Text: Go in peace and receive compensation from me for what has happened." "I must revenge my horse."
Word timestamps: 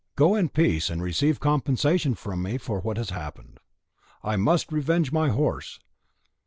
Go 0.15 0.33
in 0.33 0.49
peace 0.49 0.89
and 0.89 0.99
receive 0.99 1.39
compensation 1.39 2.15
from 2.15 2.41
me 2.41 2.57
for 2.57 2.79
what 2.79 2.97
has 2.97 3.11
happened." 3.11 3.59
"I 4.23 4.35
must 4.35 4.71
revenge 4.71 5.11
my 5.11 5.29
horse." 5.29 5.79